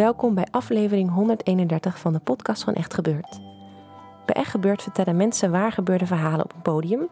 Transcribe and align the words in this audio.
Welkom 0.00 0.34
bij 0.34 0.46
aflevering 0.50 1.10
131 1.10 1.98
van 1.98 2.12
de 2.12 2.18
podcast 2.18 2.64
van 2.64 2.74
Echt 2.74 2.94
Gebeurd. 2.94 3.40
Bij 4.26 4.34
Echt 4.34 4.50
Gebeurd 4.50 4.82
vertellen 4.82 5.16
mensen 5.16 5.50
waar 5.50 5.72
gebeurde 5.72 6.06
verhalen 6.06 6.44
op 6.44 6.52
een 6.54 6.62
podium 6.62 7.08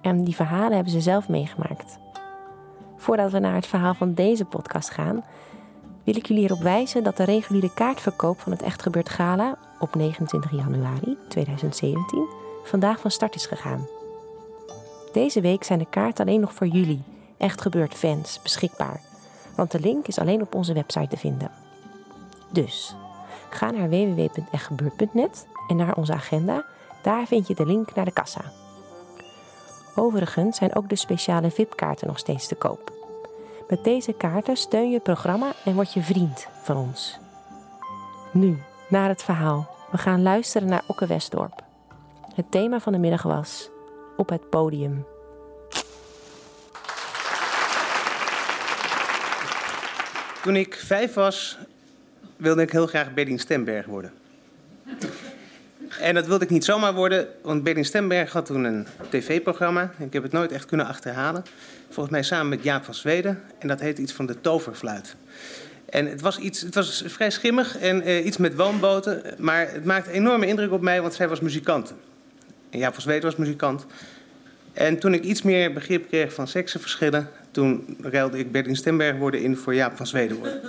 en 0.00 0.24
die 0.24 0.34
verhalen 0.34 0.72
hebben 0.72 0.92
ze 0.92 1.00
zelf 1.00 1.28
meegemaakt. 1.28 1.98
Voordat 2.96 3.30
we 3.30 3.38
naar 3.38 3.54
het 3.54 3.66
verhaal 3.66 3.94
van 3.94 4.14
deze 4.14 4.44
podcast 4.44 4.90
gaan, 4.90 5.24
wil 6.04 6.16
ik 6.16 6.26
jullie 6.26 6.44
erop 6.44 6.62
wijzen 6.62 7.02
dat 7.02 7.16
de 7.16 7.24
reguliere 7.24 7.74
kaartverkoop 7.74 8.40
van 8.40 8.52
het 8.52 8.62
Echt 8.62 8.82
Gebeurd 8.82 9.08
Gala 9.08 9.58
op 9.78 9.94
29 9.94 10.50
januari 10.50 11.16
2017 11.28 12.28
vandaag 12.64 13.00
van 13.00 13.10
start 13.10 13.34
is 13.34 13.46
gegaan. 13.46 13.86
Deze 15.12 15.40
week 15.40 15.64
zijn 15.64 15.78
de 15.78 15.86
kaarten 15.90 16.26
alleen 16.26 16.40
nog 16.40 16.52
voor 16.54 16.66
jullie, 16.66 17.02
Echt 17.38 17.60
Gebeurd 17.60 17.94
fans, 17.94 18.42
beschikbaar, 18.42 19.00
want 19.54 19.70
de 19.70 19.80
link 19.80 20.06
is 20.06 20.18
alleen 20.18 20.42
op 20.42 20.54
onze 20.54 20.72
website 20.72 21.08
te 21.08 21.16
vinden. 21.16 21.67
Dus 22.50 22.94
ga 23.50 23.70
naar 23.70 23.88
www.echtgebeurd.net 23.88 25.46
en 25.68 25.76
naar 25.76 25.96
onze 25.96 26.12
agenda. 26.12 26.64
Daar 27.02 27.26
vind 27.26 27.46
je 27.46 27.54
de 27.54 27.66
link 27.66 27.94
naar 27.94 28.04
de 28.04 28.10
kassa. 28.10 28.40
Overigens 29.94 30.56
zijn 30.56 30.74
ook 30.74 30.88
de 30.88 30.96
speciale 30.96 31.50
VIP-kaarten 31.50 32.06
nog 32.06 32.18
steeds 32.18 32.48
te 32.48 32.54
koop. 32.54 32.92
Met 33.68 33.84
deze 33.84 34.12
kaarten 34.12 34.56
steun 34.56 34.88
je 34.88 34.94
het 34.94 35.02
programma 35.02 35.52
en 35.64 35.74
word 35.74 35.92
je 35.92 36.02
vriend 36.02 36.48
van 36.62 36.76
ons. 36.76 37.18
Nu, 38.32 38.62
naar 38.88 39.08
het 39.08 39.22
verhaal. 39.22 39.68
We 39.90 39.98
gaan 39.98 40.22
luisteren 40.22 40.68
naar 40.68 40.84
Okke 40.86 41.06
Westdorp. 41.06 41.62
Het 42.34 42.50
thema 42.50 42.80
van 42.80 42.92
de 42.92 42.98
middag 42.98 43.22
was 43.22 43.70
Op 44.16 44.28
het 44.28 44.50
podium. 44.50 45.06
Toen 50.42 50.56
ik 50.56 50.74
vijf 50.74 51.14
was, 51.14 51.58
wilde 52.38 52.62
ik 52.62 52.72
heel 52.72 52.86
graag 52.86 53.14
Berdien 53.14 53.38
Stemberg 53.38 53.86
worden. 53.86 54.12
En 56.00 56.14
dat 56.14 56.26
wilde 56.26 56.44
ik 56.44 56.50
niet 56.50 56.64
zomaar 56.64 56.94
worden, 56.94 57.28
want 57.42 57.62
Berdien 57.62 57.84
Stemberg 57.84 58.32
had 58.32 58.46
toen 58.46 58.64
een 58.64 58.86
tv-programma. 59.08 59.90
Ik 59.98 60.12
heb 60.12 60.22
het 60.22 60.32
nooit 60.32 60.52
echt 60.52 60.66
kunnen 60.66 60.86
achterhalen. 60.86 61.44
Volgens 61.86 62.10
mij 62.10 62.22
samen 62.22 62.48
met 62.48 62.62
Jaap 62.62 62.84
van 62.84 62.94
Zweden. 62.94 63.42
En 63.58 63.68
dat 63.68 63.80
heette 63.80 64.02
iets 64.02 64.12
van 64.12 64.26
de 64.26 64.40
toverfluit. 64.40 65.16
En 65.90 66.06
het 66.06 66.20
was, 66.20 66.38
iets, 66.38 66.60
het 66.60 66.74
was 66.74 67.02
vrij 67.06 67.30
schimmig 67.30 67.78
en 67.78 68.08
uh, 68.08 68.26
iets 68.26 68.36
met 68.36 68.54
woonboten. 68.54 69.22
Maar 69.38 69.72
het 69.72 69.84
maakte 69.84 70.10
enorme 70.10 70.46
indruk 70.46 70.72
op 70.72 70.80
mij, 70.80 71.00
want 71.00 71.14
zij 71.14 71.28
was 71.28 71.40
muzikant. 71.40 71.94
En 72.70 72.78
Jaap 72.78 72.92
van 72.92 73.02
Zweden 73.02 73.24
was 73.24 73.36
muzikant. 73.36 73.86
En 74.72 74.98
toen 74.98 75.14
ik 75.14 75.24
iets 75.24 75.42
meer 75.42 75.72
begrip 75.72 76.08
kreeg 76.08 76.32
van 76.32 76.48
seksenverschillen... 76.48 77.28
toen 77.50 77.98
ruilde 78.02 78.38
ik 78.38 78.52
Berdien 78.52 78.76
Stemberg 78.76 79.16
worden 79.16 79.42
in 79.42 79.56
voor 79.56 79.74
Jaap 79.74 79.96
van 79.96 80.06
Zweden 80.06 80.36
worden. 80.36 80.60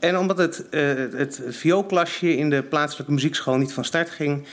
En 0.00 0.18
omdat 0.18 0.38
het, 0.38 0.64
uh, 0.70 0.92
het 1.16 1.40
vioolklasje 1.48 2.36
in 2.36 2.50
de 2.50 2.62
plaatselijke 2.62 3.12
muziekschool 3.12 3.56
niet 3.56 3.72
van 3.72 3.84
start 3.84 4.10
ging, 4.10 4.46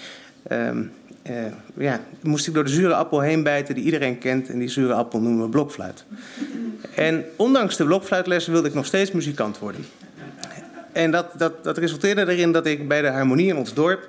um, 0.52 0.92
uh, 1.30 1.36
ja, 1.78 2.02
moest 2.22 2.48
ik 2.48 2.54
door 2.54 2.64
de 2.64 2.70
zure 2.70 2.94
appel 2.94 3.20
heen 3.20 3.44
bijten 3.44 3.76
die 3.76 3.84
iedereen 3.84 4.18
kent. 4.18 4.50
En 4.50 4.60
die 4.60 4.70
zure 4.70 4.94
appel 4.94 5.22
noemen 5.22 5.44
we 5.44 5.50
blokfluit. 5.50 6.06
En 6.96 7.26
ondanks 7.36 7.78
de 7.78 7.86
blokfluitlessen 7.86 8.52
wilde 8.54 8.68
ik 8.68 8.74
nog 8.74 8.86
steeds 8.86 9.12
muzikant 9.12 9.60
worden. 9.60 9.86
En 10.92 11.12
dat, 11.12 11.28
dat, 11.38 11.64
dat 11.64 11.78
resulteerde 11.78 12.32
erin 12.32 12.52
dat 12.52 12.66
ik 12.66 12.88
bij 12.88 13.02
de 13.02 13.08
harmonie 13.08 13.48
in 13.48 13.58
ons 13.58 13.74
dorp 13.74 14.08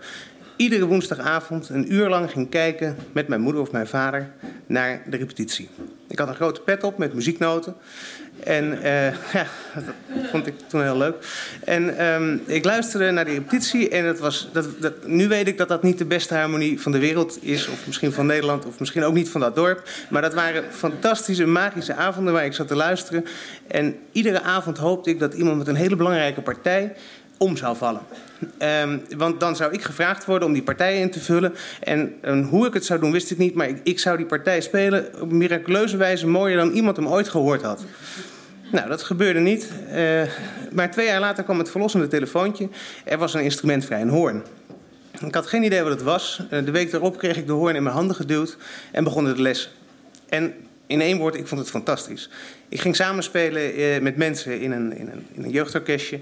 iedere 0.59 0.87
woensdagavond 0.87 1.69
een 1.69 1.93
uur 1.93 2.09
lang 2.09 2.31
ging 2.31 2.49
kijken 2.49 2.97
met 3.13 3.29
mijn 3.29 3.41
moeder 3.41 3.61
of 3.61 3.73
mijn 3.73 3.87
vader 3.87 4.31
naar 4.67 5.03
de 5.07 5.17
repetitie. 5.17 5.69
Ik 6.09 6.19
had 6.19 6.29
een 6.29 6.35
grote 6.35 6.61
pet 6.61 6.85
op 6.85 6.99
met 6.99 7.15
muzieknoten. 7.15 7.75
En 8.45 8.65
uh, 8.73 9.13
ja, 9.35 9.47
dat 9.75 9.85
vond 10.31 10.47
ik 10.47 10.55
toen 10.67 10.83
heel 10.83 10.97
leuk. 10.97 11.15
En 11.65 12.07
um, 12.07 12.43
ik 12.47 12.65
luisterde 12.65 13.11
naar 13.11 13.25
die 13.25 13.35
repetitie 13.35 13.89
en 13.89 14.05
het 14.05 14.19
was, 14.19 14.49
dat, 14.53 15.07
nu 15.07 15.29
weet 15.29 15.49
ik 15.49 15.59
dat 15.59 15.69
dat 15.69 15.83
niet 15.83 15.99
de 15.99 16.05
beste 16.05 16.35
harmonie 16.35 16.81
van 16.81 16.93
de 16.93 16.99
wereld 16.99 17.39
is. 17.45 17.69
Of 17.69 17.87
misschien 17.87 18.13
van 18.13 18.27
Nederland, 18.27 18.67
of 18.67 18.79
misschien 18.79 19.05
ook 19.05 19.15
niet 19.15 19.29
van 19.29 19.41
dat 19.41 19.55
dorp. 19.55 19.89
Maar 20.09 20.23
dat 20.23 20.35
waren 20.35 20.65
fantastische, 20.71 21.47
magische 21.47 21.95
avonden 21.95 22.33
waar 22.33 22.45
ik 22.45 22.53
zat 22.53 22.69
te 22.69 22.77
luisteren. 22.77 23.25
En 23.67 23.97
iedere 24.13 24.43
avond 24.43 24.79
hoopte 24.79 25.11
ik 25.11 25.19
dat 25.19 25.35
iemand 25.35 25.59
met 25.59 25.69
een 25.69 25.75
hele 25.75 25.97
belangrijke 25.97 26.41
partij 26.41 26.95
om 27.39 27.57
zou 27.57 27.77
vallen. 27.77 28.01
Um, 28.83 29.03
want 29.17 29.41
dan 29.41 29.57
zou 29.57 29.73
ik 29.73 29.83
gevraagd 29.83 30.25
worden 30.25 30.49
om 30.49 30.55
die 30.55 30.63
partij 30.63 31.01
in 31.01 31.11
te 31.11 31.21
vullen. 31.21 31.55
En, 31.81 32.43
hoe 32.51 32.67
ik 32.67 32.75
het 32.75 32.85
zou 32.85 33.01
doen, 33.01 33.13
wist 33.13 33.31
ik 33.31 33.39
niet. 33.39 33.55
Maar 33.55 33.69
ik, 33.69 33.81
ik, 33.83 33.99
zou 33.99 34.17
die 34.17 34.27
partij 34.27 34.61
spelen 34.61 35.21
op 35.21 35.33
miraculeuze 35.33 35.97
wijze 35.97 36.27
mooier 36.27 36.57
dan 36.57 36.71
iemand 36.71 36.97
hem 36.97 37.09
ooit 37.09 37.29
gehoord 37.29 37.63
had. 37.63 37.85
Nou, 38.73 38.89
dat 38.89 39.03
gebeurde 39.03 39.41
niet. 39.41 39.71
Uh, 39.95 40.23
maar 40.73 40.91
twee 40.91 41.07
jaar 41.07 41.21
later 41.21 41.45
kwam 41.45 41.59
het 41.59 41.71
verlossende 41.71 42.07
telefoontje. 42.07 42.69
Er 43.05 43.19
was 43.19 43.35
een 43.35 43.43
instrumentvrij, 43.43 44.01
een 44.01 44.09
hoorn. 44.09 44.43
Ik 45.27 45.35
had 45.35 45.47
geen 45.47 45.63
idee 45.63 45.83
wat 45.83 45.93
het 45.93 46.03
was. 46.03 46.43
Uh, 46.51 46.65
de 46.65 46.71
week 46.71 46.91
daarop 46.91 47.19
kreeg 47.19 47.37
ik 47.37 47.47
de 47.47 47.53
hoorn 47.53 47.77
in 47.77 47.83
mijn 47.83 47.95
handen 47.95 48.17
geduwd 48.17 48.57
en 48.93 49.05
begon 49.05 49.25
de 49.25 49.43
les. 49.43 49.71
En 50.29 50.55
in 50.89 51.01
één 51.01 51.19
woord, 51.19 51.35
ik 51.35 51.47
vond 51.47 51.61
het 51.61 51.71
fantastisch. 51.71 52.29
Ik 52.69 52.81
ging 52.81 52.97
samenspelen 52.97 53.79
uh, 53.79 54.01
met 54.01 54.17
mensen 54.17 54.61
in 54.61 54.73
een, 54.73 54.97
in 54.97 55.09
een, 55.09 55.27
in 55.33 55.45
een 55.45 55.51
jeugdorkestje. 55.51 56.21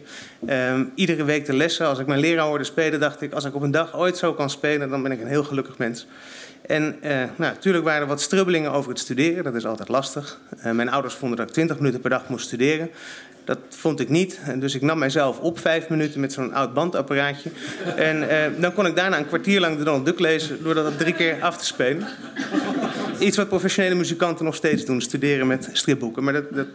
Uh, 0.49 0.81
iedere 0.95 1.25
week 1.25 1.47
de 1.47 1.53
lessen. 1.53 1.87
Als 1.87 1.99
ik 1.99 2.07
mijn 2.07 2.21
leraar 2.21 2.47
hoorde 2.47 2.65
spelen, 2.65 3.01
dacht 3.01 3.21
ik... 3.21 3.33
als 3.33 3.45
ik 3.45 3.55
op 3.55 3.63
een 3.63 3.71
dag 3.71 3.97
ooit 3.97 4.17
zo 4.17 4.35
kan 4.35 4.51
spelen, 4.51 4.89
dan 4.89 5.03
ben 5.03 5.13
ik 5.13 5.21
een 5.21 5.27
heel 5.27 5.45
gelukkig 5.45 5.79
mens. 5.79 6.07
En 6.67 6.97
uh, 7.03 7.11
nou, 7.11 7.29
natuurlijk 7.37 7.85
waren 7.85 8.01
er 8.01 8.07
wat 8.07 8.21
strubbelingen 8.21 8.73
over 8.73 8.91
het 8.91 8.99
studeren. 8.99 9.45
Dat 9.45 9.55
is 9.55 9.67
altijd 9.67 9.89
lastig. 9.89 10.41
Uh, 10.65 10.73
mijn 10.73 10.89
ouders 10.89 11.15
vonden 11.15 11.39
dat 11.39 11.47
ik 11.47 11.53
20 11.53 11.77
minuten 11.79 12.01
per 12.01 12.11
dag 12.11 12.29
moest 12.29 12.47
studeren. 12.47 12.91
Dat 13.45 13.59
vond 13.69 14.01
ik 14.01 14.09
niet. 14.09 14.41
Dus 14.59 14.75
ik 14.75 14.83
nam 14.83 14.99
mijzelf 14.99 15.39
op 15.39 15.59
vijf 15.59 15.89
minuten 15.89 16.21
met 16.21 16.33
zo'n 16.33 16.55
oud 16.55 16.75
bandapparaatje. 16.75 17.51
En 17.97 18.29
dan 18.61 18.73
kon 18.73 18.87
ik 18.87 18.97
daarna 18.97 19.19
een 19.19 19.27
kwartier 19.27 19.61
lang 19.61 19.79
de 19.79 19.85
Donald 19.85 20.07
Duck 20.07 20.19
lezen... 20.19 20.63
door 20.63 20.75
dat 20.75 20.99
drie 20.99 21.13
keer 21.13 21.37
af 21.41 21.57
te 21.57 21.65
spelen. 21.65 22.07
Iets 23.19 23.37
wat 23.37 23.49
professionele 23.49 23.95
muzikanten 23.95 24.45
nog 24.45 24.55
steeds 24.55 24.85
doen. 24.85 25.01
Studeren 25.01 25.47
met 25.47 25.69
stripboeken. 25.73 26.25
Maar 26.25 26.33
dat, 26.33 26.45
dat 26.55 26.67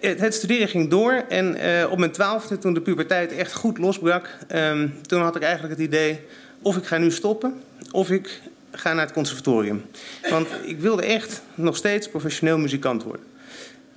het, 0.00 0.20
het, 0.20 0.34
studeren 0.34 0.68
ging 0.68 0.90
door. 0.90 1.24
En 1.28 1.56
op 1.90 1.98
mijn 1.98 2.10
twaalfde, 2.10 2.58
toen 2.58 2.74
de 2.74 2.80
puberteit 2.80 3.32
echt 3.32 3.54
goed 3.54 3.78
losbrak... 3.78 4.28
Um, 4.54 4.94
toen 5.06 5.22
had 5.22 5.36
ik 5.36 5.42
eigenlijk 5.42 5.74
het 5.74 5.86
idee... 5.86 6.20
of 6.62 6.76
ik 6.76 6.84
ga 6.84 6.98
nu 6.98 7.10
stoppen... 7.10 7.60
of 7.90 8.10
ik 8.10 8.40
ga 8.72 8.92
naar 8.92 9.04
het 9.04 9.14
conservatorium. 9.14 9.84
Want 10.30 10.48
ik 10.64 10.80
wilde 10.80 11.02
echt 11.02 11.42
nog 11.54 11.76
steeds 11.76 12.08
professioneel 12.08 12.58
muzikant 12.58 13.02
worden. 13.02 13.22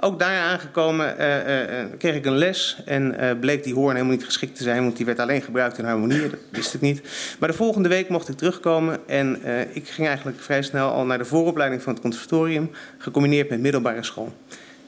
Ook 0.04 0.20
daar 0.20 0.42
aangekomen 0.42 1.16
uh, 1.20 1.36
uh, 1.38 1.86
kreeg 1.98 2.16
ik 2.16 2.26
een 2.26 2.38
les 2.38 2.82
en 2.86 3.16
bleek 3.40 3.64
die 3.64 3.74
hoorn 3.74 3.96
helemaal 3.96 4.16
niet 4.16 4.26
geschikt 4.26 4.56
te 4.56 4.64
zijn, 4.64 4.84
want 4.84 4.98
die 4.98 5.06
werd 5.06 5.20
alleen 5.20 5.42
gebruikt 5.42 5.78
in 5.78 5.86
harmonie. 5.86 6.30
Dat 6.30 6.40
wist 6.50 6.74
ik 6.74 6.82
niet. 6.82 7.02
Maar 7.40 7.50
de 7.50 7.56
volgende 7.56 7.90
week 7.90 8.10
mocht 8.10 8.30
ik 8.30 8.38
terugkomen 8.38 9.08
en 9.08 9.40
ik 9.74 9.88
ging 9.88 10.08
eigenlijk 10.08 10.40
vrij 10.40 10.62
snel 10.62 10.90
al 10.90 11.06
naar 11.06 11.18
de 11.18 11.26
vooropleiding 11.26 11.82
van 11.82 11.94
het 11.94 12.02
conservatorium, 12.02 12.72
gecombineerd 12.98 13.50
met 13.50 13.60
middelbare 13.60 14.04
school. 14.04 14.34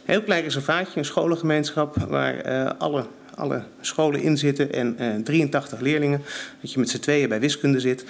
Heel 0.05 0.21
klein 0.21 0.43
reservaatje, 0.43 0.99
een 0.99 1.05
scholengemeenschap 1.05 1.95
waar 2.07 2.73
alle 2.77 3.05
alle 3.35 3.63
scholen 3.81 4.21
in 4.21 4.37
zitten 4.37 4.73
en 4.73 4.97
uh, 4.99 5.23
83 5.23 5.79
leerlingen. 5.79 6.21
Dat 6.61 6.71
je 6.73 6.79
met 6.79 6.89
z'n 6.89 6.99
tweeën 6.99 7.29
bij 7.29 7.39
wiskunde 7.39 7.79
zit. 7.79 8.05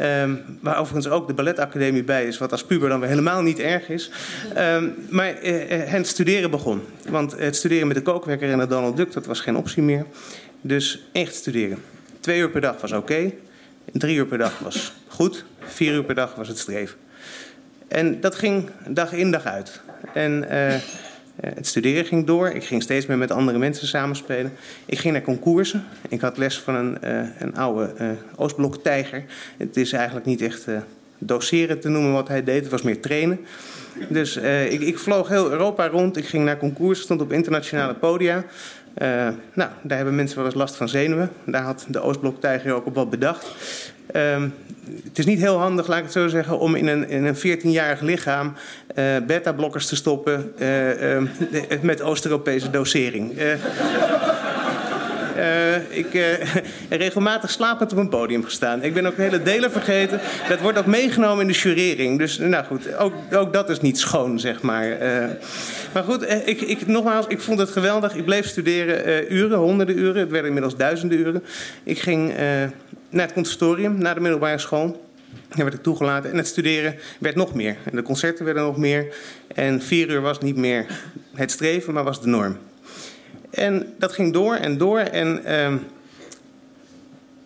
Um, 0.00 0.58
waar 0.60 0.78
overigens 0.78 1.08
ook 1.08 1.26
de 1.26 1.34
balletacademie 1.34 2.04
bij 2.04 2.26
is, 2.26 2.38
wat 2.38 2.52
als 2.52 2.64
puber 2.64 2.88
dan 2.88 3.00
weer 3.00 3.08
helemaal 3.08 3.42
niet 3.42 3.58
erg 3.58 3.88
is. 3.88 4.10
Um, 4.58 4.94
maar 5.10 5.44
uh, 5.44 5.62
het 5.68 6.06
studeren 6.06 6.50
begon. 6.50 6.82
Want 7.08 7.38
het 7.38 7.56
studeren 7.56 7.86
met 7.86 7.96
de 7.96 8.02
kookwerker 8.02 8.50
en 8.50 8.58
de 8.58 8.66
Donald 8.66 8.96
Duck, 8.96 9.12
dat 9.12 9.26
was 9.26 9.40
geen 9.40 9.56
optie 9.56 9.82
meer. 9.82 10.06
Dus 10.60 11.08
echt 11.12 11.34
studeren. 11.34 11.78
Twee 12.20 12.38
uur 12.38 12.50
per 12.50 12.60
dag 12.60 12.80
was 12.80 12.92
oké. 12.92 13.32
Drie 13.92 14.16
uur 14.16 14.26
per 14.26 14.38
dag 14.38 14.58
was 14.58 14.92
goed. 15.08 15.44
Vier 15.58 15.92
uur 15.92 16.04
per 16.04 16.14
dag 16.14 16.34
was 16.34 16.48
het 16.48 16.58
streven. 16.58 16.98
En 17.88 18.20
dat 18.20 18.34
ging 18.34 18.70
dag 18.88 19.12
in 19.12 19.30
dag 19.30 19.44
uit. 19.44 19.80
En 20.14 20.44
het 21.40 21.66
studeren 21.66 22.04
ging 22.04 22.26
door. 22.26 22.48
Ik 22.48 22.64
ging 22.64 22.82
steeds 22.82 23.06
meer 23.06 23.18
met 23.18 23.30
andere 23.30 23.58
mensen 23.58 23.86
samenspelen. 23.86 24.52
Ik 24.86 24.98
ging 24.98 25.12
naar 25.12 25.22
concoursen. 25.22 25.84
Ik 26.08 26.20
had 26.20 26.36
les 26.38 26.58
van 26.58 26.74
een, 26.74 26.98
een 27.38 27.56
oude 27.56 28.16
Oostblok-tijger. 28.36 29.24
Het 29.56 29.76
is 29.76 29.92
eigenlijk 29.92 30.26
niet 30.26 30.40
echt 30.40 30.66
doseren 31.18 31.80
te 31.80 31.88
noemen 31.88 32.12
wat 32.12 32.28
hij 32.28 32.44
deed. 32.44 32.62
Het 32.62 32.70
was 32.70 32.82
meer 32.82 33.00
trainen. 33.00 33.40
Dus 34.08 34.36
ik, 34.68 34.80
ik, 34.80 34.98
vloog 34.98 35.28
heel 35.28 35.50
Europa 35.50 35.88
rond. 35.88 36.16
Ik 36.16 36.26
ging 36.26 36.44
naar 36.44 36.58
concours, 36.58 37.00
stond 37.00 37.20
op 37.20 37.32
internationale 37.32 37.94
podia. 37.94 38.44
Nou, 39.54 39.70
daar 39.82 39.96
hebben 39.96 40.14
mensen 40.14 40.36
wel 40.36 40.46
eens 40.46 40.54
last 40.54 40.76
van 40.76 40.88
zenuwen. 40.88 41.30
Daar 41.44 41.62
had 41.62 41.86
de 41.88 42.00
Oostblok-tijger 42.00 42.72
ook 42.72 42.86
op 42.86 42.94
wat 42.94 43.10
bedacht. 43.10 43.46
Uh, 44.16 44.42
het 45.04 45.18
is 45.18 45.26
niet 45.26 45.40
heel 45.40 45.58
handig, 45.58 45.86
laat 45.86 45.98
ik 45.98 46.04
het 46.04 46.12
zo 46.12 46.28
zeggen, 46.28 46.58
om 46.58 46.74
in 46.74 46.86
een, 46.86 47.08
in 47.08 47.24
een 47.24 47.36
14-jarig 47.36 48.00
lichaam 48.00 48.52
uh, 48.94 49.04
beta-blokkers 49.26 49.86
te 49.86 49.96
stoppen 49.96 50.52
uh, 50.58 51.80
met 51.80 52.02
Oost-Europese 52.02 52.70
dosering. 52.70 53.32
ik 55.88 56.06
heb 56.12 56.42
regelmatig 56.88 57.50
slapend 57.50 57.92
op 57.92 57.98
een 57.98 58.08
podium 58.08 58.44
gestaan. 58.44 58.82
Ik 58.82 58.94
ben 58.94 59.06
ook 59.06 59.16
hele 59.16 59.42
delen 59.42 59.70
vergeten. 59.70 60.20
Dat 60.48 60.60
wordt 60.60 60.78
ook 60.78 60.86
meegenomen 60.86 61.40
in 61.40 61.52
de 61.52 61.58
jurering. 61.58 62.18
Dus 62.18 62.38
nou 62.38 62.64
goed, 62.64 62.96
ook, 62.96 63.12
ook 63.32 63.52
dat 63.52 63.70
is 63.70 63.80
niet 63.80 63.98
schoon, 63.98 64.40
zeg 64.40 64.62
maar. 64.62 64.98
Maar 65.96 66.04
goed, 66.04 66.22
eh, 66.22 66.48
ik, 66.48 66.60
ik, 66.60 66.86
nogmaals, 66.86 67.26
ik 67.28 67.40
vond 67.40 67.58
het 67.58 67.70
geweldig. 67.70 68.14
Ik 68.14 68.24
bleef 68.24 68.46
studeren 68.46 69.32
uren, 69.34 69.58
honderden 69.58 69.98
uren. 69.98 70.20
Het 70.20 70.30
werden 70.30 70.46
inmiddels 70.46 70.76
duizenden 70.76 71.18
uren. 71.18 71.44
Ik 71.82 71.98
ging 71.98 72.34
naar 73.08 73.24
het 73.24 73.34
conservatorium, 73.34 73.98
naar 73.98 74.14
de 74.14 74.20
middelbare 74.20 74.58
school. 74.58 75.04
Daar 75.48 75.64
werd 75.64 75.74
ik 75.74 75.82
toegelaten. 75.82 76.30
En 76.30 76.36
het 76.36 76.46
studeren 76.46 76.96
werd 77.18 77.34
nog 77.34 77.54
meer. 77.54 77.76
En 77.84 77.96
de 77.96 78.02
concerten 78.02 78.44
werden 78.44 78.62
nog 78.62 78.76
meer. 78.76 79.14
En 79.54 79.82
vier 79.82 80.08
uur 80.08 80.20
was 80.20 80.38
niet 80.38 80.56
meer 80.56 80.86
het 81.34 81.50
streven, 81.50 81.94
maar 81.94 82.04
was 82.04 82.20
de 82.20 82.28
norm. 82.28 82.56
En 83.50 83.94
dat 83.98 84.12
ging 84.12 84.32
door 84.32 84.54
en 84.54 84.78
door. 84.78 84.98
En 84.98 85.42
uh, 85.46 85.74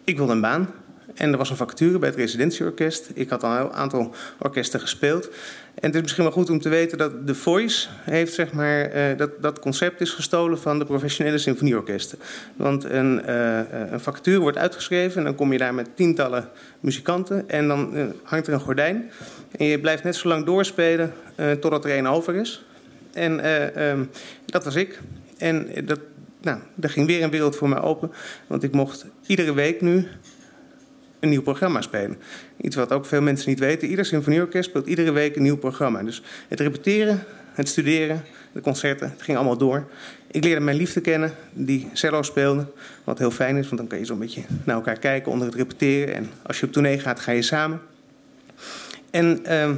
ik 0.04 0.16
wilde 0.16 0.32
een 0.32 0.40
baan. 0.40 0.74
En 1.14 1.32
er 1.32 1.38
was 1.38 1.50
een 1.50 1.56
vacature 1.56 1.98
bij 1.98 2.08
het 2.08 2.18
residentieorkest. 2.18 3.10
Ik 3.14 3.28
had 3.28 3.42
al 3.42 3.56
een 3.56 3.72
aantal 3.72 4.14
orkesten 4.38 4.80
gespeeld. 4.80 5.28
En 5.74 5.86
het 5.86 5.94
is 5.94 6.00
misschien 6.00 6.24
wel 6.24 6.32
goed 6.32 6.50
om 6.50 6.60
te 6.60 6.68
weten 6.68 6.98
dat 6.98 7.12
The 7.26 7.34
Voice 7.34 7.88
heeft, 8.00 8.34
zeg 8.34 8.52
maar, 8.52 8.96
uh, 8.96 9.16
dat, 9.16 9.30
dat 9.42 9.58
concept 9.58 10.00
is 10.00 10.10
gestolen 10.10 10.58
van 10.58 10.78
de 10.78 10.84
professionele 10.84 11.38
symfonieorkesten. 11.38 12.18
Want 12.56 12.84
een, 12.84 13.22
uh, 13.28 13.60
een 13.90 14.00
vacature 14.00 14.38
wordt 14.38 14.58
uitgeschreven 14.58 15.18
en 15.18 15.24
dan 15.24 15.34
kom 15.34 15.52
je 15.52 15.58
daar 15.58 15.74
met 15.74 15.88
tientallen 15.94 16.48
muzikanten 16.80 17.48
en 17.48 17.68
dan 17.68 17.96
uh, 17.96 18.04
hangt 18.22 18.46
er 18.46 18.52
een 18.52 18.60
gordijn. 18.60 19.10
En 19.56 19.66
je 19.66 19.80
blijft 19.80 20.04
net 20.04 20.16
zo 20.16 20.28
lang 20.28 20.46
doorspelen 20.46 21.12
totdat 21.60 21.84
er 21.84 21.90
één 21.90 22.06
over 22.06 22.34
is. 22.34 22.64
En 23.12 23.60
um, 23.82 24.10
dat 24.46 24.64
was 24.64 24.74
ik. 24.74 24.98
En 25.38 25.68
dat, 25.84 26.00
nou, 26.40 26.58
daar 26.74 26.90
ging 26.90 27.06
weer 27.06 27.22
een 27.22 27.30
wereld 27.30 27.56
voor 27.56 27.68
mij 27.68 27.80
open. 27.80 28.12
Want 28.46 28.62
ik 28.62 28.72
mocht 28.72 29.06
iedere 29.26 29.54
week 29.54 29.80
nu 29.80 30.08
een 31.20 31.28
nieuw 31.28 31.42
programma 31.42 31.80
spelen. 31.80 32.18
Iets 32.60 32.76
wat 32.76 32.92
ook 32.92 33.06
veel 33.06 33.22
mensen 33.22 33.48
niet 33.48 33.58
weten. 33.58 33.88
Ieder 33.88 34.04
symfonieorkest 34.04 34.68
speelt 34.68 34.86
iedere 34.86 35.12
week 35.12 35.36
een 35.36 35.42
nieuw 35.42 35.56
programma. 35.56 36.02
Dus 36.02 36.22
het 36.48 36.60
repeteren, 36.60 37.24
het 37.52 37.68
studeren, 37.68 38.24
de 38.52 38.60
concerten, 38.60 39.10
het 39.10 39.22
ging 39.22 39.36
allemaal 39.36 39.56
door. 39.56 39.88
Ik 40.30 40.44
leerde 40.44 40.60
mijn 40.60 40.76
liefde 40.76 41.00
kennen, 41.00 41.32
die 41.52 41.88
cello 41.92 42.22
speelde. 42.22 42.66
Wat 43.04 43.18
heel 43.18 43.30
fijn 43.30 43.56
is, 43.56 43.64
want 43.64 43.76
dan 43.76 43.86
kan 43.86 43.98
je 43.98 44.04
zo'n 44.04 44.18
beetje 44.18 44.42
naar 44.64 44.76
elkaar 44.76 44.98
kijken 44.98 45.32
onder 45.32 45.46
het 45.46 45.56
repeteren. 45.56 46.14
En 46.14 46.30
als 46.42 46.60
je 46.60 46.66
op 46.66 46.72
tournee 46.72 46.98
gaat, 46.98 47.20
ga 47.20 47.32
je 47.32 47.42
samen. 47.42 47.80
En 49.10 49.40
uh, 49.42 49.70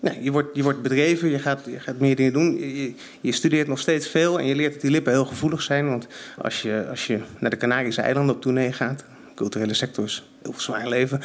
nou, 0.00 0.16
je, 0.22 0.32
wordt, 0.32 0.56
je 0.56 0.62
wordt 0.62 0.82
bedreven, 0.82 1.28
je 1.28 1.38
gaat, 1.38 1.60
je 1.64 1.80
gaat 1.80 1.98
meer 1.98 2.16
dingen 2.16 2.32
doen. 2.32 2.58
Je, 2.58 2.94
je, 3.20 3.32
studeert 3.32 3.68
nog 3.68 3.78
steeds 3.78 4.08
veel 4.08 4.38
en 4.38 4.46
je 4.46 4.54
leert 4.54 4.72
dat 4.72 4.80
die 4.80 4.90
lippen 4.90 5.12
heel 5.12 5.24
gevoelig 5.24 5.62
zijn. 5.62 5.88
Want 5.88 6.06
als 6.38 6.62
je, 6.62 6.86
als 6.90 7.06
je 7.06 7.20
naar 7.38 7.50
de 7.50 7.56
Canarische 7.56 8.02
eilanden 8.02 8.34
op 8.34 8.42
tournee 8.42 8.72
gaat, 8.72 9.04
culturele 9.38 9.74
sectors 9.74 10.22
heel 10.42 10.54
zwaar 10.56 10.88
leven. 10.88 11.20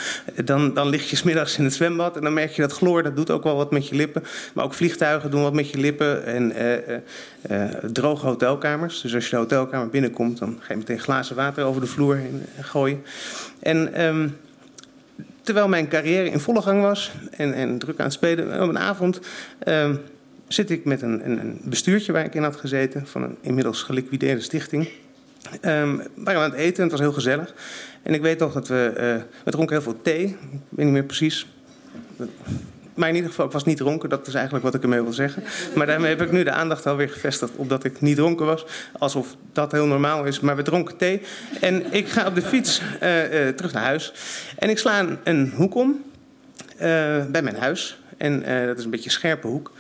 Dan, 0.46 0.74
dan 0.74 0.90
lig 0.90 1.10
je 1.10 1.16
smiddags 1.16 1.58
in 1.58 1.64
het 1.64 1.74
zwembad 1.74 2.16
en 2.16 2.22
dan 2.22 2.34
merk 2.34 2.52
je 2.52 2.62
dat 2.62 2.72
chloor, 2.72 3.04
dat 3.04 3.16
doet 3.16 3.32
ook 3.32 3.44
wel 3.44 3.56
wat 3.56 3.72
met 3.72 3.88
je 3.88 3.96
lippen. 3.96 4.24
Maar 4.54 4.66
ook 4.66 4.74
vliegtuigen 4.74 5.32
doen 5.32 5.42
wat 5.42 5.54
met 5.54 5.70
je 5.70 5.78
lippen. 5.78 6.26
En 6.26 6.52
uh, 6.52 6.98
uh, 7.52 7.64
droge 7.92 8.26
hotelkamers. 8.26 9.02
Dus 9.02 9.16
als 9.16 9.24
je 9.24 9.30
de 9.30 9.36
hotelkamer 9.36 9.90
binnenkomt, 9.90 10.38
dan 10.38 10.58
ga 10.60 10.74
je 10.74 10.80
meteen 10.80 11.00
glazen 11.00 11.36
water 11.36 11.64
over 11.64 11.82
de 11.82 11.88
vloer 11.88 12.20
gooien. 12.60 13.04
En 13.60 14.06
um, 14.06 14.38
terwijl 15.42 15.68
mijn 15.68 15.88
carrière 15.88 16.30
in 16.30 16.40
volle 16.40 16.62
gang 16.62 16.82
was 16.82 17.12
en, 17.32 17.54
en 17.54 17.80
druk 17.80 18.00
aan 18.00 18.06
het 18.06 18.14
spelen, 18.14 18.62
op 18.62 18.70
een 18.70 18.80
avond 18.80 19.20
um, 19.68 20.00
zit 20.48 20.70
ik 20.70 20.86
met 20.86 21.02
een, 21.02 21.30
een, 21.30 21.60
bestuurtje 21.64 22.12
waar 22.12 22.26
ik 22.26 22.36
in 22.36 22.44
had 22.44 22.56
gezeten 22.56 23.08
van 23.08 23.24
een 23.24 23.38
inmiddels 23.42 23.82
geliquideerde 23.82 24.42
stichting. 24.42 24.90
Um, 25.62 26.04
we 26.16 26.36
aan 26.36 26.42
het 26.42 26.54
eten 26.54 26.76
en 26.76 26.82
het 26.82 26.92
was 26.92 27.00
heel 27.00 27.14
gezellig. 27.14 27.54
En 28.02 28.14
ik 28.14 28.22
weet 28.22 28.40
nog 28.40 28.54
dat 28.54 28.68
we... 28.68 28.94
Uh, 28.98 29.24
we 29.44 29.52
dronken 29.52 29.76
heel 29.76 29.84
veel 29.84 30.02
thee. 30.02 30.24
Ik 30.26 30.38
weet 30.70 30.86
niet 30.86 30.94
meer 30.94 31.04
precies. 31.04 31.48
Maar 32.94 33.10
in 33.10 33.16
ieder 33.16 33.30
geval, 33.30 33.46
ik 33.46 33.52
was 33.52 33.64
niet 33.64 33.78
dronken. 33.78 34.10
Dat 34.10 34.28
is 34.28 34.34
eigenlijk 34.34 34.66
wat 34.66 34.74
ik 34.74 34.84
ermee 34.84 35.02
wil 35.02 35.14
zeggen. 35.14 35.44
Maar 35.76 35.88
daarmee 35.88 36.10
heb 36.10 36.22
ik 36.22 36.32
nu 36.32 36.44
de 36.44 36.52
aandacht 36.52 36.86
alweer 36.86 37.10
gevestigd 37.10 37.56
op 37.56 37.70
dat 37.70 37.84
ik 37.84 38.02
niet 38.02 38.16
dronken 38.16 38.46
was. 38.46 38.66
Alsof 38.98 39.36
dat 39.54 39.72
heel 39.72 39.86
normaal 39.86 40.26
is. 40.26 40.40
Maar 40.40 40.56
we 40.56 40.62
dronken 40.62 40.98
thee. 40.98 41.22
En 41.62 41.94
ik 41.94 42.08
ga 42.08 42.28
op 42.28 42.36
de 42.36 42.42
fiets 42.42 42.82
uh, 43.04 43.46
uh, 43.48 43.54
terug 43.54 43.74
naar 43.74 43.84
huis. 43.84 44.14
En 44.58 44.70
ik 44.70 44.78
sla 44.78 45.00
een, 45.00 45.18
een 45.24 45.54
hoek 45.56 45.76
om. 45.76 46.04
bij 47.32 47.42
mijn 47.42 47.56
huis. 47.56 48.02
En 48.18 48.66
dat 48.68 48.78
is 48.78 48.84
een 48.84 48.90
beetje 48.90 49.06
een 49.06 49.12
scherpe 49.12 49.48
hoek. 49.48 49.72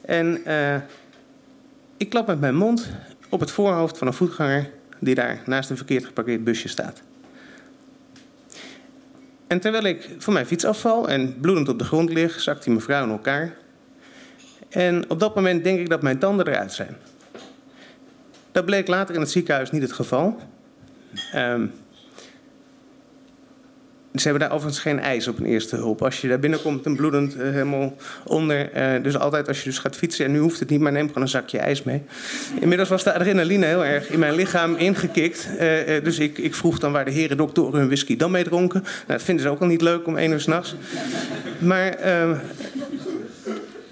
En 0.00 0.42
ik 1.96 2.08
klap 2.08 2.26
met 2.26 2.40
mijn 2.40 2.56
mond 2.56 2.90
op 3.28 3.40
het 3.40 3.50
voorhoofd 3.50 3.98
van 3.98 4.06
een 4.06 4.12
voetganger 4.12 4.70
die 4.98 5.14
daar 5.14 5.42
naast 5.46 5.70
een 5.70 5.76
verkeerd 5.76 6.04
geparkeerd 6.04 6.44
busje 6.44 6.68
staat. 6.68 7.02
En 9.46 9.60
terwijl 9.60 9.84
ik 9.84 10.10
van 10.18 10.32
mijn 10.32 10.46
fiets 10.46 10.64
afval 10.64 11.08
en 11.08 11.40
bloedend 11.40 11.68
op 11.68 11.78
de 11.78 11.84
grond 11.84 12.12
lig, 12.12 12.40
zakt 12.40 12.64
die 12.64 12.74
mevrouw 12.74 13.04
in 13.04 13.10
elkaar. 13.10 13.54
En 14.68 15.10
op 15.10 15.20
dat 15.20 15.34
moment 15.34 15.64
denk 15.64 15.78
ik 15.78 15.88
dat 15.88 16.02
mijn 16.02 16.18
tanden 16.18 16.48
eruit 16.48 16.72
zijn. 16.72 16.96
Dat 18.52 18.64
bleek 18.64 18.86
later 18.86 19.14
in 19.14 19.20
het 19.20 19.30
ziekenhuis 19.30 19.70
niet 19.70 19.82
het 19.82 19.92
geval. 19.92 20.38
Um, 21.34 21.72
ze 24.18 24.28
hebben 24.28 24.48
daar 24.48 24.56
overigens 24.56 24.82
geen 24.82 25.00
ijs 25.00 25.28
op 25.28 25.38
een 25.38 25.46
eerste 25.46 25.76
hulp. 25.76 26.02
Als 26.02 26.20
je 26.20 26.28
daar 26.28 26.38
binnenkomt 26.38 26.86
en 26.86 26.96
bloedend 26.96 27.36
uh, 27.36 27.42
helemaal 27.42 27.96
onder. 28.24 28.70
Uh, 28.76 29.02
dus 29.02 29.18
altijd 29.18 29.48
als 29.48 29.58
je 29.58 29.64
dus 29.64 29.78
gaat 29.78 29.96
fietsen, 29.96 30.24
en 30.24 30.32
nu 30.32 30.38
hoeft 30.38 30.60
het 30.60 30.68
niet, 30.68 30.80
maar 30.80 30.92
neem 30.92 31.06
gewoon 31.06 31.22
een 31.22 31.28
zakje 31.28 31.58
ijs 31.58 31.82
mee. 31.82 32.02
Inmiddels 32.60 32.88
was 32.88 33.04
de 33.04 33.14
adrenaline 33.14 33.66
heel 33.66 33.84
erg 33.84 34.08
in 34.08 34.18
mijn 34.18 34.34
lichaam 34.34 34.74
ingekikt. 34.74 35.48
Uh, 35.54 35.60
dus 36.04 36.18
ik, 36.18 36.38
ik, 36.38 36.54
vroeg 36.54 36.78
dan 36.78 36.92
waar 36.92 37.04
de 37.04 37.10
heren 37.10 37.36
doktoren 37.36 37.78
hun 37.78 37.86
whisky 37.86 38.16
dan 38.16 38.30
mee 38.30 38.44
dronken. 38.44 38.80
Nou, 38.82 38.92
dat 39.06 39.22
vinden 39.22 39.44
ze 39.44 39.50
ook 39.50 39.60
al 39.60 39.66
niet 39.66 39.82
leuk 39.82 40.06
om 40.06 40.16
één 40.16 40.30
uur 40.30 40.40
s'nachts. 40.40 40.74
Maar 41.58 41.88
ehm, 41.88 42.34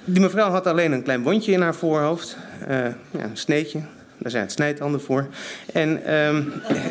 die 0.04 0.20
mevrouw 0.20 0.50
had 0.50 0.66
alleen 0.66 0.92
een 0.92 1.02
klein 1.02 1.22
wondje 1.22 1.52
in 1.52 1.60
haar 1.60 1.74
voorhoofd. 1.74 2.36
ja, 2.68 2.94
een 3.12 3.30
sneetje. 3.32 3.80
Daar 4.18 4.30
zijn 4.30 4.42
het 4.42 4.52
snijtanden 4.52 5.00
voor. 5.00 5.26
En 5.72 6.04
ehm, 6.04 6.42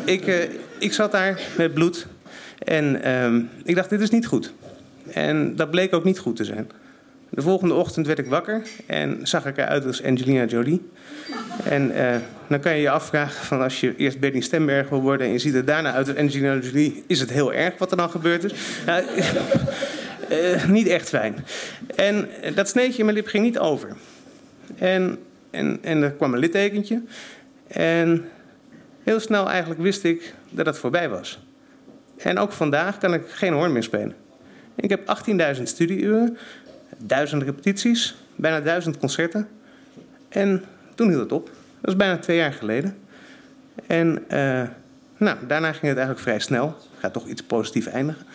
ik, 0.04 0.48
ik 0.78 0.92
zat 0.92 1.12
daar 1.12 1.40
met 1.56 1.74
bloed 1.74 2.06
en 2.64 3.12
um, 3.24 3.50
ik 3.64 3.74
dacht, 3.74 3.90
dit 3.90 4.00
is 4.00 4.10
niet 4.10 4.26
goed. 4.26 4.52
En 5.12 5.56
dat 5.56 5.70
bleek 5.70 5.94
ook 5.94 6.04
niet 6.04 6.18
goed 6.18 6.36
te 6.36 6.44
zijn. 6.44 6.70
De 7.34 7.42
volgende 7.42 7.74
ochtend 7.74 8.06
werd 8.06 8.18
ik 8.18 8.26
wakker 8.26 8.62
en 8.86 9.18
zag 9.22 9.46
ik 9.46 9.56
eruit 9.56 9.86
als 9.86 10.02
Angelina 10.02 10.44
Jolie. 10.44 10.88
En 11.64 11.90
uh, 11.90 12.14
dan 12.48 12.60
kan 12.60 12.74
je 12.74 12.80
je 12.80 12.90
afvragen 12.90 13.44
van 13.44 13.62
als 13.62 13.80
je 13.80 13.96
eerst 13.96 14.20
Bernie 14.20 14.42
Stemberg 14.42 14.88
wil 14.88 15.00
worden 15.00 15.26
en 15.26 15.32
je 15.32 15.38
ziet 15.38 15.54
er 15.54 15.64
daarna 15.64 15.92
uit 15.92 16.08
als 16.08 16.16
Angelina 16.16 16.56
Jolie, 16.58 17.04
is 17.06 17.20
het 17.20 17.30
heel 17.30 17.52
erg 17.52 17.78
wat 17.78 17.90
er 17.90 17.96
dan 17.96 18.10
gebeurd 18.10 18.44
is? 18.44 18.54
Nou, 18.86 19.04
uh, 20.30 20.68
niet 20.78 20.86
echt 20.86 21.08
fijn. 21.08 21.36
En 21.96 22.28
dat 22.54 22.68
sneetje 22.68 22.98
in 22.98 23.04
mijn 23.04 23.16
lip 23.16 23.26
ging 23.26 23.44
niet 23.44 23.58
over. 23.58 23.96
En, 24.78 25.18
en, 25.50 25.78
en 25.82 26.02
er 26.02 26.12
kwam 26.12 26.32
een 26.32 26.38
littekentje. 26.38 27.02
En 27.66 28.24
heel 29.02 29.20
snel 29.20 29.50
eigenlijk 29.50 29.80
wist 29.80 30.04
ik 30.04 30.34
dat 30.50 30.66
het 30.66 30.78
voorbij 30.78 31.08
was. 31.08 31.38
En 32.24 32.38
ook 32.38 32.52
vandaag 32.52 32.98
kan 32.98 33.14
ik 33.14 33.22
geen 33.28 33.52
hoorn 33.52 33.72
meer 33.72 33.82
spelen. 33.82 34.14
Ik 34.74 34.90
heb 34.90 35.20
18.000 35.56 35.62
studieuren, 35.62 36.36
duizend 36.98 37.42
repetities, 37.42 38.14
bijna 38.36 38.60
duizend 38.60 38.98
concerten. 38.98 39.48
En 40.28 40.64
toen 40.94 41.08
hield 41.08 41.20
het 41.20 41.32
op. 41.32 41.50
Dat 41.80 41.90
is 41.90 41.96
bijna 41.96 42.18
twee 42.18 42.36
jaar 42.36 42.52
geleden. 42.52 42.96
En 43.86 44.24
uh, 44.32 44.62
nou, 45.16 45.36
daarna 45.46 45.72
ging 45.72 45.86
het 45.86 45.96
eigenlijk 45.96 46.20
vrij 46.20 46.38
snel. 46.38 46.76
Gaat 46.98 47.12
toch 47.12 47.26
iets 47.26 47.42
positief 47.42 47.86
eindigen. 47.86 48.26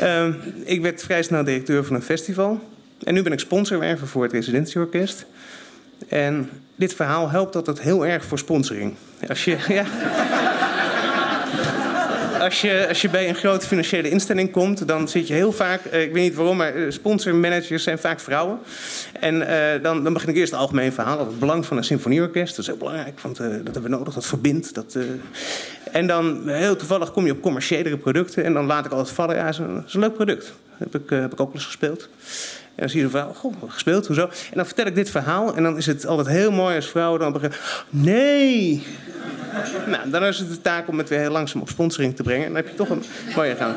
Uh, 0.00 0.34
ik 0.64 0.82
werd 0.82 1.02
vrij 1.02 1.22
snel 1.22 1.44
directeur 1.44 1.84
van 1.84 1.96
een 1.96 2.02
festival. 2.02 2.60
En 3.04 3.14
nu 3.14 3.22
ben 3.22 3.32
ik 3.32 3.40
sponsorwerver 3.40 4.06
voor 4.06 4.22
het 4.22 4.32
residentieorkest. 4.32 5.26
En 6.08 6.50
dit 6.76 6.94
verhaal 6.94 7.30
helpt 7.30 7.56
altijd 7.56 7.80
heel 7.80 8.06
erg 8.06 8.24
voor 8.24 8.38
sponsoring. 8.38 8.94
Als 9.28 9.44
je, 9.44 9.56
ja, 9.78 9.84
als 12.42 12.60
je, 12.60 12.88
als 12.88 13.00
je 13.00 13.08
bij 13.08 13.28
een 13.28 13.34
grote 13.34 13.66
financiële 13.66 14.10
instelling 14.10 14.50
komt, 14.50 14.88
dan 14.88 15.08
zit 15.08 15.26
je 15.26 15.34
heel 15.34 15.52
vaak, 15.52 15.84
eh, 15.84 16.02
ik 16.02 16.12
weet 16.12 16.22
niet 16.22 16.34
waarom, 16.34 16.56
maar 16.56 16.72
sponsormanagers 16.88 17.82
zijn 17.82 17.98
vaak 17.98 18.20
vrouwen. 18.20 18.58
En 19.20 19.38
dan, 19.82 20.04
dan 20.04 20.12
begin 20.12 20.28
ik 20.28 20.36
eerst 20.36 20.52
het 20.52 20.60
algemeen 20.60 20.92
verhaal 20.92 21.18
over 21.18 21.30
het 21.30 21.38
belang 21.38 21.66
van 21.66 21.76
een 21.76 21.84
symfonieorkest. 21.84 22.50
Dat 22.50 22.58
is 22.58 22.66
heel 22.66 22.76
belangrijk, 22.76 23.20
want 23.20 23.36
dat 23.36 23.46
hebben 23.46 23.82
we 23.82 23.88
nodig, 23.88 24.14
dat 24.14 24.26
verbindt. 24.26 24.74
Dat, 24.74 24.96
En 25.92 26.06
dan 26.06 26.48
heel 26.48 26.76
toevallig 26.76 27.12
kom 27.12 27.26
je 27.26 27.32
op 27.32 27.42
commerciëlere 27.42 27.96
producten 27.96 28.44
en 28.44 28.52
dan 28.52 28.66
laat 28.66 28.86
ik 28.86 28.92
altijd 28.92 29.14
vallen, 29.14 29.36
ja, 29.36 29.44
dat 29.44 29.54
is 29.86 29.94
een, 29.94 30.00
leuk 30.00 30.14
product. 30.14 30.52
Heb 30.70 30.94
ik, 30.94 31.10
heb 31.10 31.32
ik 31.32 31.40
ook 31.40 31.46
wel 31.46 31.54
eens 31.54 31.64
gespeeld. 31.64 32.08
En 32.74 32.80
dan 32.80 32.88
zie 32.88 33.00
je 33.00 33.08
vrouw, 33.08 33.32
goh, 33.32 33.54
gespeeld, 33.68 34.06
hoezo? 34.06 34.22
En 34.22 34.56
dan 34.56 34.66
vertel 34.66 34.86
ik 34.86 34.94
dit 34.94 35.10
verhaal 35.10 35.56
en 35.56 35.62
dan 35.62 35.76
is 35.76 35.86
het 35.86 36.06
altijd 36.06 36.28
heel 36.28 36.50
mooi 36.50 36.76
als 36.76 36.88
vrouwen 36.88 37.20
dan 37.20 37.32
beginnen... 37.32 37.58
Nee! 37.90 38.86
nou, 39.86 40.10
dan 40.10 40.24
is 40.24 40.38
het 40.38 40.48
de 40.48 40.60
taak 40.60 40.88
om 40.88 40.98
het 40.98 41.08
weer 41.08 41.18
heel 41.18 41.30
langzaam 41.30 41.60
op 41.60 41.68
sponsoring 41.68 42.16
te 42.16 42.22
brengen. 42.22 42.46
En 42.46 42.52
dan 42.52 42.62
heb 42.62 42.68
je 42.68 42.74
toch 42.74 42.88
een 42.88 43.04
mooie 43.34 43.56
gaan. 43.56 43.74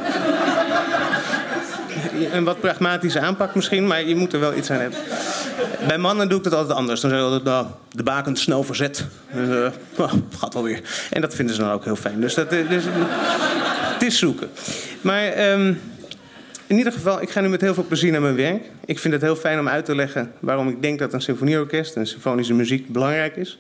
Een 2.31 2.43
wat 2.43 2.59
pragmatische 2.59 3.19
aanpak 3.19 3.55
misschien, 3.55 3.87
maar 3.87 4.05
je 4.05 4.15
moet 4.15 4.33
er 4.33 4.39
wel 4.39 4.53
iets 4.53 4.71
aan 4.71 4.79
hebben. 4.79 4.99
Bij 5.87 5.97
mannen 5.97 6.29
doe 6.29 6.37
ik 6.37 6.43
dat 6.43 6.53
altijd 6.53 6.77
anders. 6.77 7.01
Dan 7.01 7.09
zeg 7.09 7.19
je 7.19 7.25
altijd, 7.25 7.43
nou, 7.43 7.65
de 7.91 8.03
baken 8.03 8.35
snel 8.35 8.63
verzet. 8.63 9.05
Uh, 9.35 9.67
oh, 9.97 10.13
gaat 10.37 10.53
wel 10.53 10.63
weer. 10.63 10.81
En 11.09 11.21
dat 11.21 11.35
vinden 11.35 11.55
ze 11.55 11.61
dan 11.61 11.71
ook 11.71 11.83
heel 11.83 11.95
fijn. 11.95 12.21
Dus, 12.21 12.33
dat, 12.33 12.49
dus 12.49 12.83
het 13.93 14.03
is 14.03 14.17
zoeken. 14.19 14.49
Maar... 15.01 15.51
Um, 15.51 15.81
in 16.67 16.77
ieder 16.77 16.93
geval, 16.93 17.21
ik 17.21 17.29
ga 17.29 17.41
nu 17.41 17.49
met 17.49 17.61
heel 17.61 17.73
veel 17.73 17.85
plezier 17.85 18.11
naar 18.11 18.21
mijn 18.21 18.35
werk. 18.35 18.63
Ik 18.85 18.99
vind 18.99 19.13
het 19.13 19.23
heel 19.23 19.35
fijn 19.35 19.59
om 19.59 19.67
uit 19.67 19.85
te 19.85 19.95
leggen 19.95 20.31
waarom 20.39 20.69
ik 20.69 20.81
denk 20.81 20.99
dat 20.99 21.13
een 21.13 21.21
symfonieorkest 21.21 21.95
en 21.95 22.07
symfonische 22.07 22.53
muziek 22.53 22.87
belangrijk 22.87 23.35
is. 23.35 23.59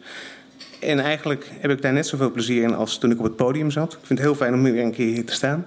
En 0.79 0.99
eigenlijk 0.99 1.49
heb 1.59 1.71
ik 1.71 1.81
daar 1.81 1.93
net 1.93 2.07
zoveel 2.07 2.31
plezier 2.31 2.63
in 2.63 2.75
als 2.75 2.97
toen 2.97 3.11
ik 3.11 3.17
op 3.17 3.23
het 3.23 3.35
podium 3.35 3.71
zat. 3.71 3.93
Ik 3.93 3.99
vind 4.03 4.19
het 4.19 4.27
heel 4.27 4.35
fijn 4.35 4.53
om 4.53 4.63
weer 4.63 4.83
een 4.83 4.91
keer 4.91 5.13
hier 5.13 5.25
te 5.25 5.33
staan. 5.33 5.65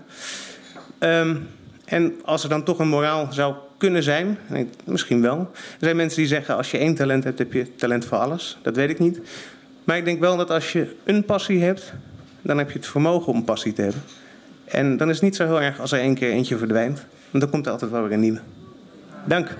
Um, 0.98 1.46
en 1.84 2.14
als 2.24 2.42
er 2.42 2.48
dan 2.48 2.64
toch 2.64 2.78
een 2.78 2.88
moraal 2.88 3.32
zou 3.32 3.54
kunnen 3.78 4.02
zijn, 4.02 4.38
misschien 4.84 5.22
wel. 5.22 5.38
Er 5.38 5.76
zijn 5.78 5.96
mensen 5.96 6.18
die 6.18 6.28
zeggen: 6.28 6.56
als 6.56 6.70
je 6.70 6.78
één 6.78 6.94
talent 6.94 7.24
hebt, 7.24 7.38
heb 7.38 7.52
je 7.52 7.74
talent 7.74 8.04
voor 8.04 8.18
alles. 8.18 8.58
Dat 8.62 8.76
weet 8.76 8.90
ik 8.90 8.98
niet. 8.98 9.20
Maar 9.84 9.96
ik 9.96 10.04
denk 10.04 10.20
wel 10.20 10.36
dat 10.36 10.50
als 10.50 10.72
je 10.72 10.94
een 11.04 11.24
passie 11.24 11.62
hebt, 11.62 11.92
dan 12.42 12.58
heb 12.58 12.70
je 12.70 12.78
het 12.78 12.86
vermogen 12.86 13.32
om 13.32 13.44
passie 13.44 13.72
te 13.72 13.82
hebben. 13.82 14.02
En 14.64 14.96
dan 14.96 15.08
is 15.08 15.14
het 15.14 15.24
niet 15.24 15.36
zo 15.36 15.44
heel 15.44 15.62
erg 15.62 15.80
als 15.80 15.92
er 15.92 15.98
één 15.98 16.14
keer 16.14 16.30
eentje 16.30 16.58
verdwijnt. 16.58 17.06
Want 17.30 17.42
dan 17.42 17.50
komt 17.50 17.66
er 17.66 17.72
altijd 17.72 17.90
wel 17.90 18.02
weer 18.02 18.12
een 18.12 18.20
nieuwe. 18.20 18.40
Dank. 19.24 19.56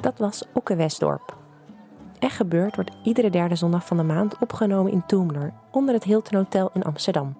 Dat 0.00 0.18
was 0.18 0.44
Okke 0.52 0.76
Westdorp. 0.76 1.36
Echt 2.18 2.36
gebeurd 2.36 2.74
wordt 2.74 2.90
iedere 3.02 3.30
derde 3.30 3.54
zondag 3.54 3.86
van 3.86 3.96
de 3.96 4.02
maand 4.02 4.38
opgenomen 4.38 4.92
in 4.92 5.06
Toomler, 5.06 5.52
onder 5.70 5.94
het 5.94 6.04
Hilton 6.04 6.38
Hotel 6.38 6.70
in 6.74 6.82
Amsterdam. 6.82 7.36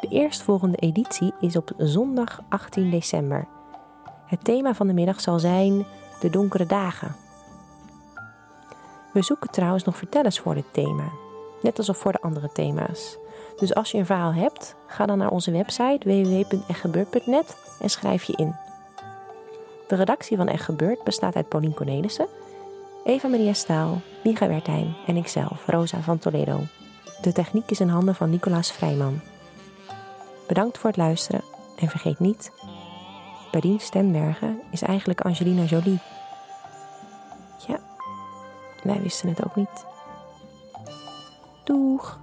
De 0.00 0.08
eerstvolgende 0.08 0.76
editie 0.76 1.32
is 1.40 1.56
op 1.56 1.72
zondag 1.76 2.40
18 2.48 2.90
december 2.90 3.48
het 4.26 4.44
thema 4.44 4.74
van 4.74 4.86
de 4.86 4.92
middag 4.92 5.20
zal 5.20 5.38
zijn 5.38 5.86
de 6.20 6.30
donkere 6.30 6.66
dagen. 6.66 7.16
We 9.12 9.22
zoeken 9.22 9.50
trouwens 9.50 9.84
nog 9.84 9.96
vertellers 9.96 10.38
voor 10.38 10.54
dit 10.54 10.72
thema, 10.72 11.10
net 11.62 11.78
alsof 11.78 11.96
voor 11.96 12.12
de 12.12 12.20
andere 12.20 12.52
thema's. 12.52 13.18
Dus 13.56 13.74
als 13.74 13.90
je 13.90 13.98
een 13.98 14.06
verhaal 14.06 14.32
hebt, 14.32 14.74
ga 14.86 15.06
dan 15.06 15.18
naar 15.18 15.30
onze 15.30 15.50
website 15.50 16.08
www.echtgebeurd.net 16.08 17.56
en 17.80 17.90
schrijf 17.90 18.22
je 18.22 18.32
in. 18.32 18.54
De 19.88 19.94
redactie 19.94 20.36
van 20.36 20.48
Echt 20.48 20.64
Gebeurd 20.64 21.04
bestaat 21.04 21.34
uit 21.34 21.48
Paulien 21.48 21.74
Cornelissen, 21.74 22.26
Eva 23.04 23.28
Maria 23.28 23.52
Staal, 23.52 24.00
Micha 24.24 24.48
Wertheim 24.48 24.94
en 25.06 25.16
ikzelf, 25.16 25.66
Rosa 25.66 26.00
van 26.00 26.18
Toledo. 26.18 26.60
De 27.22 27.32
techniek 27.32 27.70
is 27.70 27.80
in 27.80 27.88
handen 27.88 28.14
van 28.14 28.30
Nicolaas 28.30 28.72
Vrijman. 28.72 29.20
Bedankt 30.46 30.78
voor 30.78 30.90
het 30.90 30.98
luisteren 30.98 31.42
en 31.76 31.88
vergeet 31.88 32.18
niet 32.18 32.52
Berien 33.50 33.80
Stenbergen 33.80 34.60
is 34.70 34.82
eigenlijk 34.82 35.20
Angelina 35.20 35.62
Jolie. 35.62 35.98
Ja, 37.66 37.78
wij 38.82 39.00
wisten 39.00 39.28
het 39.28 39.44
ook 39.44 39.56
niet. 39.56 39.86
Doeg! 41.64 42.18